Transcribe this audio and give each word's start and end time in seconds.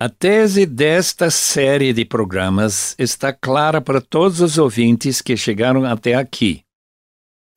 A 0.00 0.08
tese 0.08 0.64
desta 0.64 1.28
série 1.28 1.92
de 1.92 2.04
programas 2.04 2.94
está 3.00 3.32
clara 3.32 3.80
para 3.80 4.00
todos 4.00 4.40
os 4.40 4.56
ouvintes 4.56 5.20
que 5.20 5.36
chegaram 5.36 5.84
até 5.84 6.14
aqui. 6.14 6.62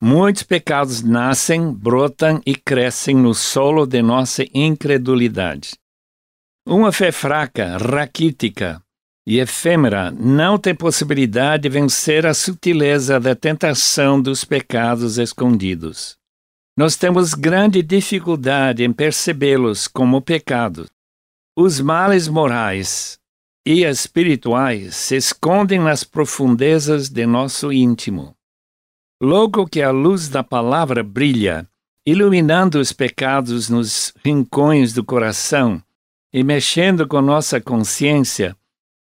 Muitos 0.02 0.42
pecados 0.42 1.04
nascem, 1.04 1.72
brotam 1.72 2.42
e 2.44 2.56
crescem 2.56 3.14
no 3.14 3.32
solo 3.32 3.86
de 3.86 4.02
nossa 4.02 4.44
incredulidade. 4.52 5.74
Uma 6.66 6.90
fé 6.90 7.12
fraca, 7.12 7.76
raquítica 7.76 8.82
e 9.24 9.38
efêmera 9.38 10.10
não 10.10 10.58
tem 10.58 10.74
possibilidade 10.74 11.62
de 11.62 11.68
vencer 11.68 12.26
a 12.26 12.34
sutileza 12.34 13.20
da 13.20 13.36
tentação 13.36 14.20
dos 14.20 14.44
pecados 14.44 15.16
escondidos. 15.16 16.16
Nós 16.76 16.96
temos 16.96 17.34
grande 17.34 17.84
dificuldade 17.84 18.82
em 18.82 18.92
percebê-los 18.92 19.86
como 19.86 20.20
pecados 20.20 20.88
os 21.56 21.80
males 21.80 22.28
morais 22.28 23.18
e 23.66 23.84
espirituais 23.84 24.96
se 24.96 25.16
escondem 25.16 25.78
nas 25.78 26.02
profundezas 26.02 27.10
de 27.10 27.26
nosso 27.26 27.70
íntimo. 27.70 28.34
Logo 29.22 29.66
que 29.66 29.82
a 29.82 29.90
luz 29.90 30.28
da 30.28 30.42
palavra 30.42 31.02
brilha, 31.02 31.68
iluminando 32.06 32.80
os 32.80 32.90
pecados 32.92 33.68
nos 33.68 34.14
rincões 34.24 34.94
do 34.94 35.04
coração 35.04 35.80
e 36.32 36.42
mexendo 36.42 37.06
com 37.06 37.20
nossa 37.20 37.60
consciência, 37.60 38.56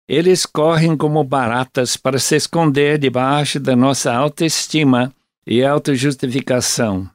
eles 0.08 0.44
correm 0.44 0.96
como 0.96 1.22
baratas 1.22 1.96
para 1.96 2.18
se 2.18 2.34
esconder 2.34 2.98
debaixo 2.98 3.60
da 3.60 3.76
nossa 3.76 4.12
autoestima 4.12 5.14
e 5.46 5.64
autojustificação. 5.64 7.08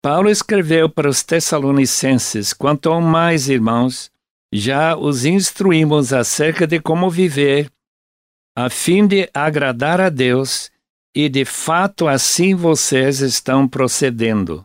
Paulo 0.00 0.30
escreveu 0.30 0.88
para 0.88 1.08
os 1.08 1.24
Tessalonicenses: 1.24 2.52
Quanto 2.52 2.88
ao 2.90 3.00
mais, 3.00 3.48
irmãos, 3.48 4.08
já 4.52 4.96
os 4.96 5.24
instruímos 5.24 6.12
acerca 6.12 6.66
de 6.66 6.80
como 6.80 7.10
viver, 7.10 7.70
a 8.56 8.70
fim 8.70 9.06
de 9.06 9.28
agradar 9.32 10.00
a 10.00 10.08
Deus, 10.08 10.70
e 11.14 11.28
de 11.28 11.44
fato 11.44 12.08
assim 12.08 12.54
vocês 12.54 13.20
estão 13.20 13.68
procedendo. 13.68 14.64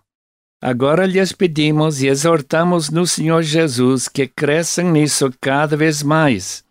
Agora 0.61 1.05
lhes 1.05 1.33
pedimos 1.33 2.01
e 2.01 2.07
exortamos 2.07 2.89
no 2.89 3.05
Senhor 3.05 3.43
Jesus 3.43 4.07
que 4.07 4.25
cresçam 4.25 4.91
nisso 4.91 5.31
cada 5.41 5.75
vez 5.75 6.01
mais, 6.01 6.63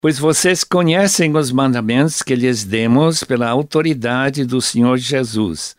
pois 0.00 0.18
vocês 0.18 0.64
conhecem 0.64 1.36
os 1.36 1.52
mandamentos 1.52 2.22
que 2.22 2.34
lhes 2.34 2.64
demos 2.64 3.22
pela 3.22 3.48
autoridade 3.48 4.44
do 4.46 4.60
Senhor 4.60 4.96
Jesus. 4.96 5.76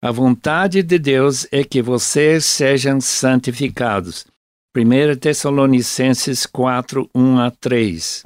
A 0.00 0.12
vontade 0.12 0.82
de 0.82 0.98
Deus 0.98 1.46
é 1.50 1.64
que 1.64 1.82
vocês 1.82 2.44
sejam 2.44 3.00
santificados 3.00 4.31
1 4.74 5.16
Tessalonicenses 5.20 6.46
4, 6.46 7.10
1 7.14 7.38
a 7.40 7.50
3. 7.50 8.22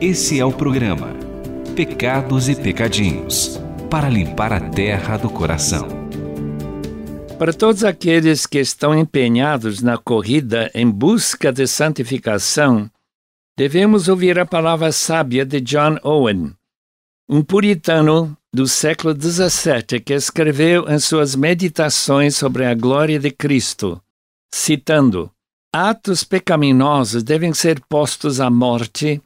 Esse 0.00 0.40
é 0.40 0.44
o 0.44 0.50
programa 0.50 1.14
Pecados 1.76 2.48
e 2.48 2.56
Pecadinhos 2.56 3.60
para 3.88 4.08
limpar 4.08 4.52
a 4.52 4.58
terra 4.58 5.16
do 5.16 5.30
coração. 5.30 5.86
Para 7.38 7.52
todos 7.52 7.84
aqueles 7.84 8.46
que 8.46 8.58
estão 8.58 8.98
empenhados 8.98 9.80
na 9.80 9.96
corrida 9.96 10.72
em 10.74 10.90
busca 10.90 11.52
de 11.52 11.68
santificação, 11.68 12.90
devemos 13.56 14.08
ouvir 14.08 14.40
a 14.40 14.44
palavra 14.44 14.90
sábia 14.90 15.46
de 15.46 15.60
John 15.60 15.98
Owen, 16.02 16.52
um 17.32 17.42
puritano 17.42 18.36
do 18.52 18.66
século 18.66 19.14
XVII 19.14 20.00
que 20.04 20.12
escreveu 20.12 20.90
em 20.90 20.98
suas 20.98 21.36
meditações 21.36 22.34
sobre 22.34 22.64
a 22.64 22.74
glória 22.74 23.20
de 23.20 23.30
Cristo, 23.30 24.02
citando: 24.52 25.30
Atos 25.72 26.24
pecaminosos 26.24 27.22
devem 27.22 27.54
ser 27.54 27.80
postos 27.88 28.40
à 28.40 28.50
morte 28.50 29.22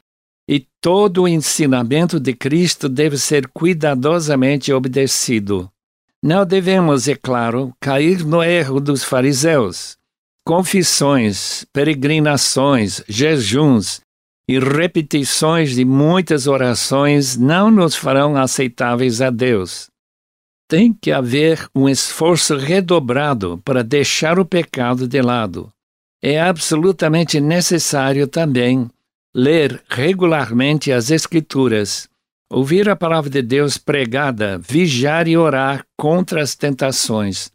e 0.47 0.67
todo 0.83 1.23
o 1.23 1.29
ensinamento 1.29 2.21
de 2.21 2.35
Cristo 2.35 2.91
deve 2.91 3.17
ser 3.17 3.49
cuidadosamente 3.49 4.71
obedecido. 4.71 5.71
Não 6.23 6.45
devemos, 6.45 7.09
é 7.09 7.15
claro, 7.15 7.73
cair 7.81 8.23
no 8.23 8.43
erro 8.43 8.81
dos 8.81 9.03
fariseus. 9.03 9.97
Confissões, 10.47 11.65
peregrinações, 11.73 13.03
jejuns 13.09 14.04
e 14.49 14.59
repetições 14.59 15.75
de 15.75 15.85
muitas 15.85 16.47
orações 16.47 17.37
não 17.37 17.71
nos 17.71 17.97
farão 17.97 18.37
aceitáveis 18.37 19.21
a 19.23 19.31
Deus. 19.31 19.89
Tem 20.69 20.93
que 20.93 21.11
haver 21.11 21.67
um 21.75 21.89
esforço 21.89 22.57
redobrado 22.57 23.61
para 23.65 23.83
deixar 23.83 24.39
o 24.39 24.45
pecado 24.45 25.09
de 25.09 25.21
lado. 25.21 25.71
É 26.23 26.41
absolutamente 26.41 27.41
necessário 27.41 28.27
também 28.27 28.89
ler 29.35 29.83
regularmente 29.89 30.93
as 30.93 31.11
Escrituras, 31.11 32.09
ouvir 32.51 32.89
a 32.89 32.97
palavra 32.97 33.29
de 33.29 33.43
Deus 33.43 33.77
pregada, 33.77 34.59
vigiar 34.59 35.27
e 35.27 35.37
orar 35.37 35.85
contra 35.99 36.43
as 36.43 36.55
tentações. 36.55 37.51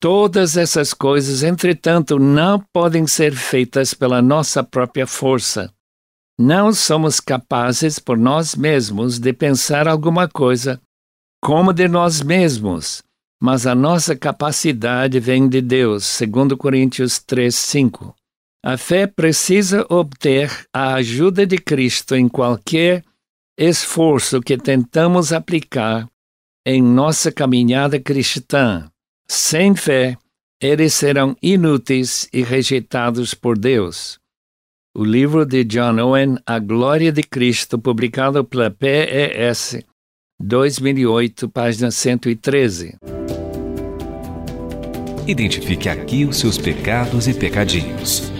Todas 0.00 0.56
essas 0.56 0.92
coisas, 0.92 1.42
entretanto, 1.42 2.18
não 2.18 2.60
podem 2.72 3.06
ser 3.06 3.34
feitas 3.34 3.94
pela 3.94 4.20
nossa 4.20 4.62
própria 4.62 5.06
força 5.06 5.72
não 6.38 6.72
somos 6.72 7.18
capazes 7.18 7.98
por 7.98 8.18
nós 8.18 8.54
mesmos 8.54 9.18
de 9.18 9.32
pensar 9.32 9.88
alguma 9.88 10.28
coisa 10.28 10.80
como 11.42 11.72
de 11.72 11.88
nós 11.88 12.20
mesmos, 12.22 13.02
mas 13.40 13.66
a 13.66 13.74
nossa 13.74 14.14
capacidade 14.14 15.18
vem 15.18 15.48
de 15.48 15.62
Deus, 15.62 16.04
segundo 16.04 16.56
Coríntios 16.56 17.18
3:5. 17.18 18.14
A 18.62 18.76
fé 18.76 19.06
precisa 19.06 19.86
obter 19.88 20.66
a 20.72 20.94
ajuda 20.94 21.46
de 21.46 21.56
Cristo 21.56 22.14
em 22.14 22.28
qualquer 22.28 23.02
esforço 23.56 24.40
que 24.40 24.58
tentamos 24.58 25.32
aplicar 25.32 26.06
em 26.66 26.82
nossa 26.82 27.30
caminhada 27.30 27.98
cristã. 28.00 28.90
Sem 29.28 29.74
fé, 29.74 30.18
eles 30.60 30.92
serão 30.94 31.36
inúteis 31.40 32.28
e 32.32 32.42
rejeitados 32.42 33.32
por 33.34 33.56
Deus 33.56 34.18
o 34.98 35.04
livro 35.04 35.44
de 35.44 35.62
John 35.62 35.98
Owen, 36.00 36.38
A 36.46 36.58
Glória 36.58 37.12
de 37.12 37.22
Cristo, 37.22 37.78
publicado 37.78 38.42
pela 38.42 38.70
PES, 38.70 39.84
2008, 40.40 41.50
página 41.50 41.90
113. 41.90 42.96
Identifique 45.26 45.90
aqui 45.90 46.24
os 46.24 46.38
seus 46.38 46.56
pecados 46.56 47.28
e 47.28 47.34
pecadinhos. 47.34 48.32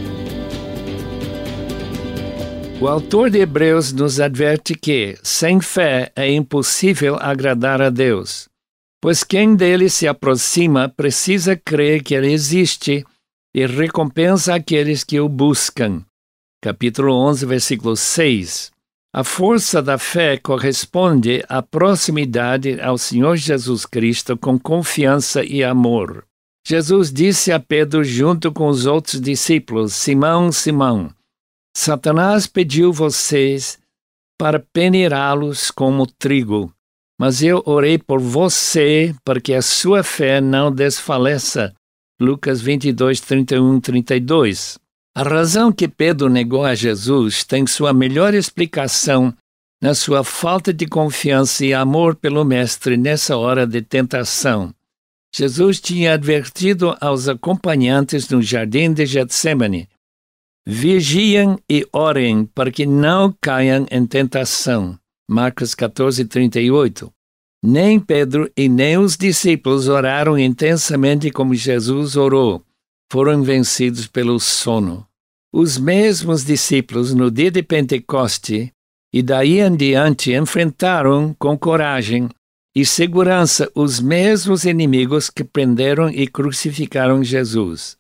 O 2.81 2.89
autor 2.89 3.29
de 3.29 3.41
Hebreus 3.41 3.93
nos 3.93 4.19
adverte 4.19 4.75
que, 4.75 5.19
sem 5.23 5.61
fé, 5.61 6.11
é 6.17 6.33
impossível 6.33 7.19
agradar 7.21 7.83
a 7.83 7.91
Deus, 7.91 8.49
pois 9.03 9.23
quem 9.23 9.55
dele 9.55 9.91
se 9.91 10.09
aproxima 10.09 10.89
precisa 10.89 11.55
crer 11.55 12.03
que 12.03 12.15
ele 12.15 12.33
existe 12.33 13.05
e 13.55 13.67
recompensa 13.67 14.55
aqueles 14.55 15.05
que 15.05 15.21
o 15.21 15.29
buscam 15.29 16.03
capítulo 16.67 17.15
11, 17.15 17.47
versículo 17.47 17.97
6. 17.97 18.73
A 19.15 19.23
força 19.23 19.81
da 19.81 19.97
fé 19.99 20.37
corresponde 20.37 21.45
à 21.49 21.63
proximidade 21.63 22.81
ao 22.81 22.99
Senhor 22.99 23.37
Jesus 23.37 23.87
Cristo 23.87 24.37
com 24.37 24.59
confiança 24.59 25.45
e 25.45 25.63
amor. 25.63 26.25
Jesus 26.67 27.13
disse 27.13 27.53
a 27.53 27.61
Pedro, 27.61 28.03
junto 28.03 28.51
com 28.51 28.67
os 28.67 28.85
outros 28.85 29.21
discípulos: 29.21 29.95
Simão, 29.95 30.51
Simão, 30.51 31.15
Satanás 31.77 32.49
pediu 32.49 32.93
vocês 32.93 33.79
para 34.37 34.59
peneirá-los 34.59 35.71
como 35.71 36.05
trigo, 36.05 36.73
mas 37.17 37.45
eu 37.45 37.63
orei 37.65 37.97
por 37.97 38.19
você 38.19 39.15
para 39.25 39.41
que 39.41 39.55
a 39.55 39.63
sua 39.63 40.03
fé 40.03 40.41
não 40.41 40.73
desfaleça. 40.73 41.73
Lucas 42.21 42.61
22, 42.61 43.21
31, 43.21 43.79
32. 43.79 44.85
A 45.17 45.23
razão 45.23 45.73
que 45.73 45.89
Pedro 45.89 46.29
negou 46.29 46.63
a 46.63 46.75
Jesus 46.75 47.43
tem 47.43 47.67
sua 47.67 47.95
melhor 47.95 48.35
explicação 48.35 49.33
na 49.81 49.95
sua 49.95 50.23
falta 50.23 50.75
de 50.75 50.87
confiança 50.87 51.65
e 51.65 51.73
amor 51.73 52.17
pelo 52.17 52.45
Mestre 52.45 52.99
nessa 52.99 53.35
hora 53.35 53.67
de 53.67 53.81
tentação. 53.81 54.75
Jesus 55.35 55.81
tinha 55.81 56.13
advertido 56.13 56.95
aos 57.01 57.29
acompanhantes 57.29 58.29
no 58.29 58.43
jardim 58.43 58.93
de 58.93 59.07
Getsemane: 59.07 59.89
Vigiem 60.67 61.57
e 61.67 61.89
orem 61.95 62.45
para 62.45 62.71
que 62.71 62.85
não 62.85 63.35
caiam 63.41 63.87
em 63.91 64.05
tentação. 64.05 64.99
Marcos 65.27 65.75
14, 65.75 66.27
38. 66.27 67.11
Nem 67.65 67.99
Pedro 67.99 68.53
e 68.55 68.69
nem 68.69 68.99
os 68.99 69.17
discípulos 69.17 69.89
oraram 69.89 70.39
intensamente 70.39 71.31
como 71.31 71.55
Jesus 71.55 72.17
orou. 72.17 72.63
Foram 73.11 73.43
vencidos 73.43 74.09
pelo 74.09 74.39
sono. 74.41 75.06
Os 75.59 75.79
mesmos 75.79 76.45
discípulos, 76.45 77.15
no 77.15 77.31
dia 77.31 77.51
de 77.51 77.63
Pentecoste, 77.63 78.71
e 79.11 79.23
daí 79.23 79.59
em 79.59 79.75
diante 79.75 80.35
enfrentaram 80.35 81.35
com 81.39 81.57
coragem 81.57 82.29
e 82.77 82.85
segurança 82.85 83.73
os 83.75 83.99
mesmos 83.99 84.67
inimigos 84.67 85.31
que 85.31 85.43
prenderam 85.43 86.11
e 86.11 86.27
crucificaram 86.27 87.25
Jesus. 87.25 87.97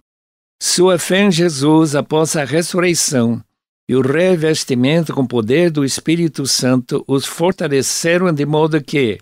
Sua 0.62 0.99
fé 0.99 1.23
em 1.23 1.31
Jesus 1.31 1.94
após 1.94 2.37
a 2.37 2.44
ressurreição 2.44 3.43
e 3.88 3.97
o 3.97 4.02
revestimento 4.02 5.14
com 5.14 5.26
poder 5.26 5.70
do 5.70 5.82
Espírito 5.82 6.47
Santo 6.47 7.02
os 7.09 7.25
fortaleceram 7.25 8.31
de 8.35 8.44
modo 8.44 8.85
que, 8.85 9.17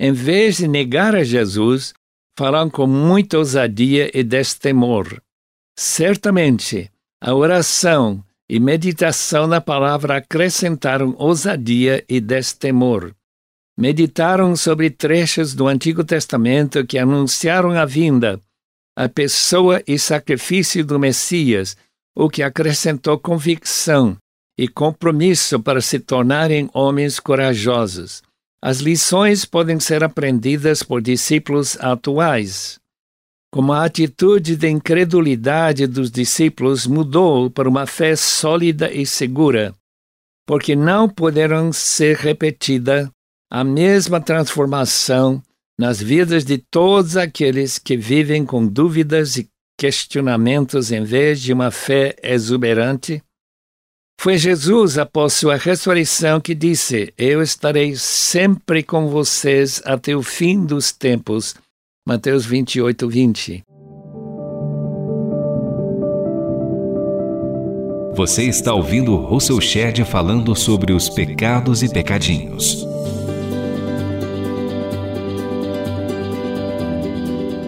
em 0.00 0.14
vez 0.14 0.56
de 0.56 0.66
negar 0.66 1.14
a 1.14 1.22
Jesus, 1.22 1.92
falam 2.38 2.70
com 2.70 2.86
muita 2.86 3.36
ousadia 3.36 4.10
e 4.18 4.24
destemor. 4.24 5.20
Certamente, 5.78 6.90
a 7.20 7.34
oração 7.34 8.22
e 8.48 8.60
meditação 8.60 9.46
na 9.46 9.60
palavra 9.60 10.18
acrescentaram 10.18 11.14
ousadia 11.18 12.04
e 12.08 12.20
destemor. 12.20 13.12
Meditaram 13.78 14.56
sobre 14.56 14.90
trechos 14.90 15.54
do 15.54 15.66
Antigo 15.66 16.04
Testamento 16.04 16.86
que 16.86 16.98
anunciaram 16.98 17.72
a 17.72 17.84
vinda 17.84 18.40
a 18.96 19.10
pessoa 19.10 19.82
e 19.86 19.98
sacrifício 19.98 20.82
do 20.82 20.98
Messias, 20.98 21.76
o 22.16 22.30
que 22.30 22.42
acrescentou 22.42 23.18
convicção 23.18 24.16
e 24.58 24.66
compromisso 24.66 25.60
para 25.60 25.82
se 25.82 26.00
tornarem 26.00 26.70
homens 26.72 27.20
corajosos. 27.20 28.22
As 28.62 28.78
lições 28.78 29.44
podem 29.44 29.78
ser 29.78 30.02
aprendidas 30.02 30.82
por 30.82 31.02
discípulos 31.02 31.76
atuais. 31.78 32.78
Como 33.52 33.72
a 33.72 33.84
atitude 33.84 34.56
de 34.56 34.68
incredulidade 34.68 35.86
dos 35.86 36.10
discípulos 36.10 36.86
mudou 36.86 37.50
para 37.50 37.68
uma 37.68 37.86
fé 37.86 38.14
sólida 38.16 38.92
e 38.92 39.06
segura, 39.06 39.74
porque 40.46 40.76
não 40.76 41.08
poderão 41.08 41.72
ser 41.72 42.16
repetida 42.16 43.10
a 43.50 43.64
mesma 43.64 44.20
transformação 44.20 45.42
nas 45.78 46.00
vidas 46.00 46.44
de 46.44 46.58
todos 46.58 47.16
aqueles 47.16 47.78
que 47.78 47.96
vivem 47.96 48.44
com 48.44 48.66
dúvidas 48.66 49.36
e 49.36 49.48
questionamentos 49.78 50.90
em 50.90 51.04
vez 51.04 51.40
de 51.40 51.52
uma 51.52 51.70
fé 51.70 52.16
exuberante? 52.22 53.22
Foi 54.18 54.38
Jesus, 54.38 54.96
após 54.96 55.34
sua 55.34 55.56
ressurreição, 55.56 56.40
que 56.40 56.54
disse: 56.54 57.12
Eu 57.18 57.42
estarei 57.42 57.94
sempre 57.96 58.82
com 58.82 59.08
vocês 59.08 59.82
até 59.84 60.16
o 60.16 60.22
fim 60.22 60.64
dos 60.64 60.90
tempos. 60.90 61.54
Mateus 62.08 62.46
28, 62.46 63.08
20. 63.08 63.64
Você 68.14 68.44
está 68.44 68.72
ouvindo 68.72 69.16
Russell 69.16 69.60
Shedd 69.60 70.04
falando 70.04 70.54
sobre 70.54 70.92
os 70.92 71.10
pecados 71.10 71.82
e 71.82 71.92
pecadinhos. 71.92 72.86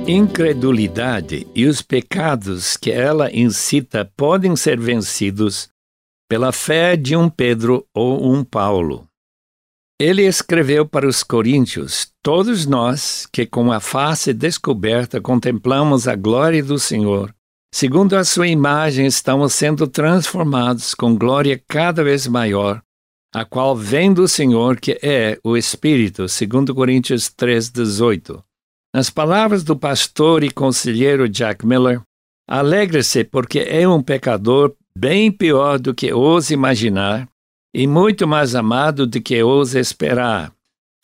incredulidade 0.06 1.46
e 1.54 1.66
os 1.66 1.82
pecados 1.82 2.78
que 2.78 2.90
ela 2.90 3.30
incita 3.30 4.10
podem 4.16 4.56
ser 4.56 4.80
vencidos 4.80 5.68
pela 6.26 6.50
fé 6.50 6.96
de 6.96 7.14
um 7.14 7.28
Pedro 7.28 7.84
ou 7.92 8.32
um 8.32 8.42
Paulo. 8.42 9.06
Ele 10.00 10.22
escreveu 10.22 10.86
para 10.86 11.08
os 11.08 11.24
coríntios: 11.24 12.12
Todos 12.22 12.66
nós 12.66 13.26
que 13.32 13.44
com 13.44 13.72
a 13.72 13.80
face 13.80 14.32
descoberta 14.32 15.20
contemplamos 15.20 16.06
a 16.06 16.14
glória 16.14 16.62
do 16.62 16.78
Senhor, 16.78 17.34
segundo 17.74 18.14
a 18.14 18.24
sua 18.24 18.46
imagem, 18.46 19.06
estamos 19.06 19.54
sendo 19.54 19.88
transformados 19.88 20.94
com 20.94 21.16
glória 21.16 21.60
cada 21.66 22.04
vez 22.04 22.28
maior, 22.28 22.80
a 23.34 23.44
qual 23.44 23.74
vem 23.74 24.12
do 24.12 24.28
Senhor, 24.28 24.78
que 24.78 25.00
é 25.02 25.36
o 25.42 25.56
Espírito, 25.56 26.28
segundo 26.28 26.72
Coríntios 26.72 27.28
3:18. 27.28 28.40
Nas 28.94 29.10
palavras 29.10 29.64
do 29.64 29.76
pastor 29.76 30.44
e 30.44 30.50
conselheiro 30.50 31.28
Jack 31.28 31.66
Miller, 31.66 32.00
alegre-se 32.48 33.24
porque 33.24 33.58
é 33.58 33.86
um 33.86 34.00
pecador 34.00 34.76
bem 34.96 35.32
pior 35.32 35.80
do 35.80 35.92
que 35.92 36.12
ousa 36.12 36.54
imaginar 36.54 37.28
e 37.74 37.86
muito 37.86 38.26
mais 38.26 38.54
amado 38.54 39.06
do 39.06 39.20
que 39.20 39.42
ousa 39.42 39.78
esperar. 39.78 40.52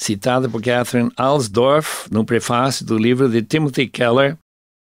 Citado 0.00 0.50
por 0.50 0.62
Catherine 0.62 1.11
Alsdorf 1.16 2.08
no 2.11 2.25
prefácio 2.25 2.84
do 2.84 2.99
livro 2.99 3.28
de 3.28 3.43
Timothy 3.43 3.87
Keller, 3.87 4.37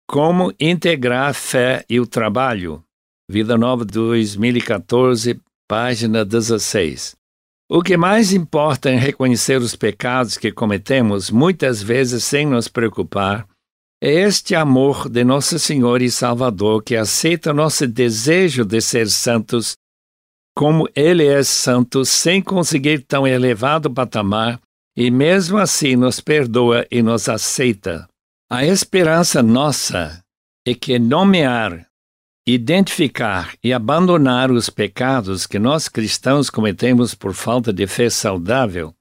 Como 0.08 0.52
Integrar 0.60 1.34
Fé 1.34 1.84
e 1.88 1.98
o 1.98 2.06
Trabalho, 2.06 2.82
Vida 3.30 3.56
Nova 3.56 3.84
2014, 3.84 5.40
página 5.68 6.24
16. 6.24 7.16
O 7.70 7.82
que 7.82 7.98
mais 7.98 8.32
importa 8.32 8.90
em 8.90 8.98
reconhecer 8.98 9.60
os 9.60 9.76
pecados 9.76 10.38
que 10.38 10.50
cometemos, 10.50 11.30
muitas 11.30 11.82
vezes 11.82 12.24
sem 12.24 12.46
nos 12.46 12.66
preocupar, 12.66 13.46
é 14.02 14.10
este 14.10 14.54
amor 14.54 15.08
de 15.08 15.24
Nosso 15.24 15.58
Senhor 15.58 16.00
e 16.00 16.10
Salvador 16.10 16.82
que 16.82 16.96
aceita 16.96 17.52
nosso 17.52 17.86
desejo 17.86 18.64
de 18.64 18.80
ser 18.80 19.10
santos, 19.10 19.76
como 20.58 20.88
Ele 20.92 21.24
é 21.24 21.40
santo, 21.44 22.04
sem 22.04 22.42
conseguir 22.42 23.04
tão 23.04 23.24
elevado 23.24 23.88
patamar, 23.88 24.60
e 24.96 25.08
mesmo 25.08 25.56
assim 25.56 25.94
nos 25.94 26.18
perdoa 26.18 26.84
e 26.90 27.00
nos 27.00 27.28
aceita. 27.28 28.08
A 28.50 28.66
esperança 28.66 29.40
nossa 29.40 30.20
é 30.66 30.74
que 30.74 30.98
nomear 30.98 31.86
identificar 32.44 33.54
e 33.62 33.72
abandonar 33.72 34.50
os 34.50 34.68
pecados 34.68 35.46
que 35.46 35.60
nós 35.60 35.88
cristãos 35.88 36.50
cometemos 36.50 37.14
por 37.14 37.34
falta 37.34 37.72
de 37.72 37.86
fé 37.86 38.10
saudável 38.10 38.92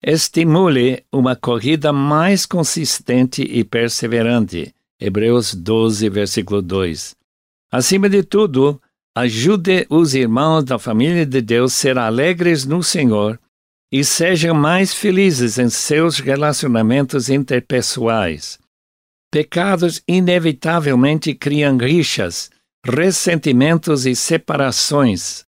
estimule 0.00 1.02
uma 1.12 1.34
corrida 1.34 1.92
mais 1.92 2.46
consistente 2.46 3.42
e 3.42 3.64
perseverante. 3.64 4.72
Hebreus 5.00 5.56
12, 5.56 6.08
versículo 6.08 6.62
2. 6.62 7.16
Acima 7.72 8.08
de 8.08 8.22
tudo, 8.22 8.80
ajude 9.16 9.86
os 9.90 10.14
irmãos 10.14 10.64
da 10.64 10.78
família 10.78 11.26
de 11.26 11.40
Deus 11.40 11.72
a 11.72 11.76
ser 11.76 11.98
alegres 11.98 12.64
no 12.64 12.82
Senhor 12.82 13.38
e 13.92 14.04
sejam 14.04 14.54
mais 14.54 14.94
felizes 14.94 15.58
em 15.58 15.68
seus 15.68 16.20
relacionamentos 16.20 17.28
interpessoais. 17.28 18.58
Pecados 19.32 20.02
inevitavelmente 20.06 21.34
criam 21.34 21.76
rixas, 21.76 22.50
ressentimentos 22.84 24.06
e 24.06 24.14
separações. 24.14 25.44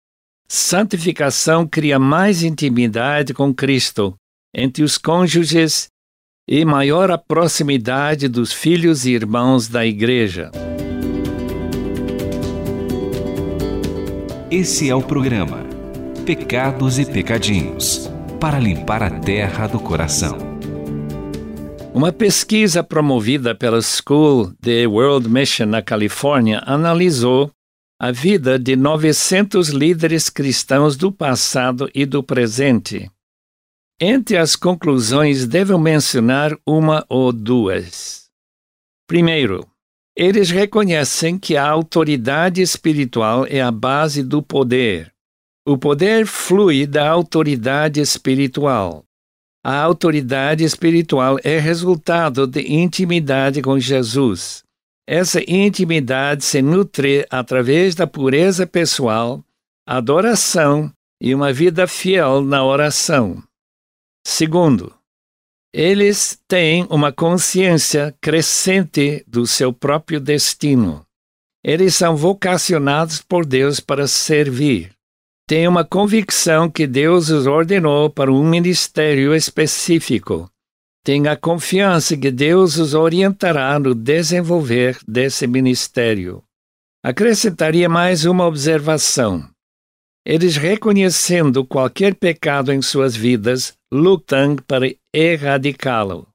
Santificação 0.49 1.67
cria 1.67 1.99
mais 1.99 2.43
intimidade 2.43 3.33
com 3.33 3.55
Cristo 3.55 4.15
entre 4.55 4.83
os 4.83 4.99
cônjuges 4.99 5.89
e 6.49 6.65
maior 6.65 7.11
a 7.11 7.17
proximidade 7.17 8.29
dos 8.29 8.53
filhos 8.53 9.07
e 9.07 9.13
irmãos 9.13 9.69
da 9.69 9.87
Igreja. 9.87 10.51
Esse 14.53 14.91
é 14.91 14.95
o 14.95 15.01
programa 15.01 15.65
Pecados 16.27 16.99
e 16.99 17.07
Pecadinhos 17.11 18.11
para 18.39 18.59
limpar 18.59 19.03
a 19.03 19.09
terra 19.09 19.67
do 19.67 19.81
coração. 19.81 20.37
Uma 21.95 22.13
pesquisa 22.13 22.85
promovida 22.85 23.55
pela 23.55 23.81
School 23.81 24.53
de 24.61 24.87
World 24.87 25.27
Mission 25.27 25.65
na 25.65 25.81
Califórnia 25.81 26.63
analisou 26.67 27.51
a 27.99 28.13
vida 28.13 28.59
de 28.59 28.77
900 28.77 29.71
líderes 29.71 30.29
cristãos 30.29 30.99
do 30.99 31.11
passado 31.11 31.89
e 31.95 32.05
do 32.05 32.23
presente. 32.23 33.11
Entre 33.99 34.37
as 34.37 34.55
conclusões, 34.55 35.47
devo 35.47 35.79
mencionar 35.79 36.55
uma 36.67 37.07
ou 37.09 37.33
duas. 37.33 38.27
Primeiro, 39.07 39.67
eles 40.17 40.51
reconhecem 40.51 41.39
que 41.39 41.57
a 41.57 41.69
autoridade 41.69 42.61
espiritual 42.61 43.47
é 43.47 43.61
a 43.61 43.71
base 43.71 44.23
do 44.23 44.43
poder. 44.43 45.13
O 45.67 45.79
poder 45.79 46.27
flui 46.27 46.87
da 46.87 47.09
autoridade 47.09 48.01
espiritual. 48.01 49.05
A 49.65 49.81
autoridade 49.81 50.65
espiritual 50.65 51.39
é 51.45 51.59
resultado 51.59 52.47
de 52.47 52.61
intimidade 52.73 53.63
com 53.63 53.79
Jesus. 53.79 54.65
Essa 55.07 55.41
intimidade 55.49 56.45
se 56.45 56.61
nutre 56.61 57.27
através 57.31 57.95
da 57.95 58.07
pureza 58.07 58.67
pessoal, 58.67 59.45
adoração 59.87 60.93
e 61.21 61.35
uma 61.35 61.53
vida 61.53 61.87
fiel 61.87 62.43
na 62.43 62.65
oração. 62.65 63.43
Segundo, 64.27 64.93
eles 65.73 66.39
têm 66.47 66.87
uma 66.91 67.11
consciência 67.11 68.15
crescente 68.21 69.25
do 69.27 69.47
seu 69.47 69.73
próprio 69.73 70.21
destino. 70.21 71.05
Eles 71.65 71.95
são 71.95 72.15
vocacionados 72.15 73.23
por 73.23 73.47
Deus 73.47 73.81
para 73.81 74.07
servir. 74.07 74.93
Têm 75.49 75.67
uma 75.67 75.85
convicção 75.85 76.69
que 76.69 76.87
Deus 76.87 77.31
os 77.31 77.47
ordenou 77.47 78.11
para 78.11 78.31
um 78.31 78.45
ministério 78.45 79.35
específico. 79.35 80.51
Têm 81.05 81.27
a 81.27 81.37
confiança 81.37 82.17
que 82.17 82.31
Deus 82.31 82.77
os 82.77 82.95
orientará 82.95 83.79
no 83.79 83.95
desenvolver 83.95 84.99
desse 85.09 85.47
ministério. 85.47 86.43
Acrescentaria 87.03 87.89
mais 87.89 88.25
uma 88.25 88.47
observação. 88.47 89.52
Eles, 90.25 90.57
reconhecendo 90.57 91.65
qualquer 91.65 92.15
pecado 92.15 92.73
em 92.73 92.81
suas 92.81 93.17
vidas, 93.17 93.75
lutam 93.93 94.57
para 94.57 94.95
erradicá-lo. 95.13 96.29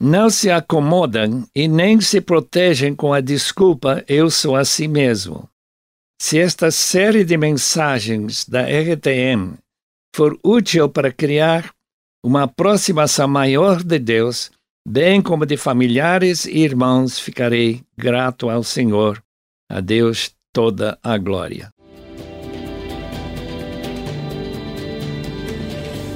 Não 0.00 0.30
se 0.30 0.50
acomodam 0.50 1.46
e 1.54 1.68
nem 1.68 2.00
se 2.00 2.20
protegem 2.20 2.94
com 2.94 3.12
a 3.12 3.20
desculpa 3.20 4.04
eu 4.08 4.30
sou 4.30 4.56
assim 4.56 4.88
mesmo. 4.88 5.48
Se 6.20 6.38
esta 6.38 6.70
série 6.70 7.24
de 7.24 7.36
mensagens 7.36 8.44
da 8.44 8.62
RTM 8.62 9.54
for 10.14 10.38
útil 10.42 10.88
para 10.88 11.12
criar 11.12 11.72
uma 12.24 12.44
aproximação 12.44 13.26
maior 13.26 13.82
de 13.82 13.98
Deus, 13.98 14.50
bem 14.86 15.20
como 15.20 15.44
de 15.44 15.56
familiares 15.56 16.44
e 16.44 16.58
irmãos, 16.58 17.18
ficarei 17.18 17.82
grato 17.96 18.48
ao 18.48 18.62
Senhor. 18.62 19.22
A 19.68 19.80
Deus 19.80 20.32
toda 20.52 20.98
a 21.02 21.18
glória. 21.18 21.72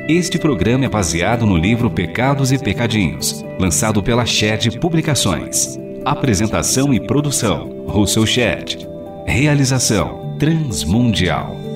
Este 0.08 0.38
programa 0.38 0.84
é 0.84 0.88
baseado 0.88 1.44
no 1.44 1.56
livro 1.56 1.90
Pecados 1.90 2.52
e 2.52 2.58
Pecadinhos, 2.58 3.44
lançado 3.58 4.00
pela 4.02 4.24
Shed 4.24 4.78
Publicações. 4.78 5.76
Apresentação 6.04 6.94
e 6.94 7.00
produção: 7.00 7.84
Russell 7.88 8.26
Shed. 8.26 8.86
Realização: 9.26 10.36
Transmundial. 10.38 11.67